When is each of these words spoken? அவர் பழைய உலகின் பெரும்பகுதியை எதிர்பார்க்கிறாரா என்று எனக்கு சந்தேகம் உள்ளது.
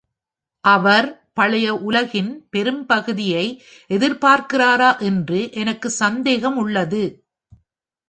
அவர் 0.63 1.07
பழைய 1.33 1.75
உலகின் 1.75 2.47
பெரும்பகுதியை 2.49 3.45
எதிர்பார்க்கிறாரா 3.89 4.99
என்று 5.01 5.51
எனக்கு 5.51 5.89
சந்தேகம் 5.89 6.57
உள்ளது. 6.57 7.03